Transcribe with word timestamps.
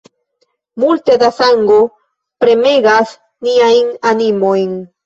Multe 0.83 1.17
da 1.25 1.29
sango 1.41 1.77
premegas 2.45 3.17
niajn 3.49 3.95
animojn. 4.15 4.79